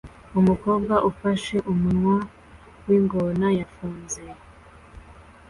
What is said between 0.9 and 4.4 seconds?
ufashe umunwa w'ingona yafunze